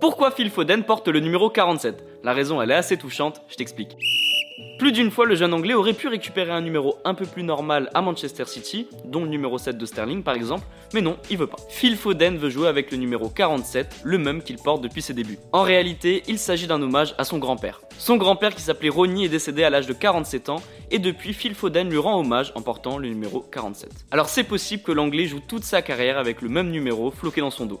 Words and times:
Pourquoi 0.00 0.32
Phil 0.32 0.50
Foden 0.50 0.82
porte 0.82 1.06
le 1.06 1.20
numéro 1.20 1.48
47 1.48 2.04
La 2.24 2.32
raison 2.32 2.60
elle 2.60 2.72
est 2.72 2.74
assez 2.74 2.96
touchante, 2.96 3.40
je 3.48 3.54
t'explique. 3.54 3.96
Plus 4.78 4.92
d'une 4.92 5.10
fois, 5.10 5.26
le 5.26 5.36
jeune 5.36 5.54
anglais 5.54 5.74
aurait 5.74 5.94
pu 5.94 6.08
récupérer 6.08 6.50
un 6.50 6.60
numéro 6.60 6.98
un 7.04 7.14
peu 7.14 7.24
plus 7.24 7.42
normal 7.42 7.88
à 7.94 8.02
Manchester 8.02 8.44
City, 8.46 8.88
dont 9.04 9.22
le 9.22 9.30
numéro 9.30 9.58
7 9.58 9.78
de 9.78 9.86
Sterling 9.86 10.22
par 10.22 10.34
exemple, 10.34 10.64
mais 10.92 11.00
non, 11.00 11.16
il 11.30 11.38
veut 11.38 11.46
pas. 11.46 11.56
Phil 11.70 11.96
Foden 11.96 12.36
veut 12.36 12.50
jouer 12.50 12.68
avec 12.68 12.90
le 12.90 12.98
numéro 12.98 13.28
47, 13.28 14.00
le 14.04 14.18
même 14.18 14.42
qu'il 14.42 14.56
porte 14.56 14.82
depuis 14.82 15.02
ses 15.02 15.14
débuts. 15.14 15.38
En 15.52 15.62
réalité, 15.62 16.22
il 16.26 16.38
s'agit 16.38 16.66
d'un 16.66 16.82
hommage 16.82 17.14
à 17.16 17.24
son 17.24 17.38
grand-père. 17.38 17.80
Son 17.96 18.16
grand-père 18.16 18.54
qui 18.54 18.62
s'appelait 18.62 18.88
Ronnie 18.88 19.24
est 19.24 19.30
décédé 19.30 19.62
à 19.62 19.70
l'âge 19.70 19.86
de 19.86 19.92
47 19.94 20.48
ans, 20.48 20.62
et 20.90 20.98
depuis, 20.98 21.32
Phil 21.32 21.54
Foden 21.54 21.88
lui 21.88 21.98
rend 21.98 22.20
hommage 22.20 22.52
en 22.54 22.62
portant 22.62 22.98
le 22.98 23.08
numéro 23.08 23.40
47. 23.40 23.90
Alors 24.10 24.28
c'est 24.28 24.44
possible 24.44 24.82
que 24.82 24.92
l'anglais 24.92 25.26
joue 25.26 25.40
toute 25.40 25.64
sa 25.64 25.80
carrière 25.80 26.18
avec 26.18 26.42
le 26.42 26.48
même 26.48 26.70
numéro 26.70 27.10
floqué 27.10 27.40
dans 27.40 27.50
son 27.50 27.66
dos. 27.66 27.80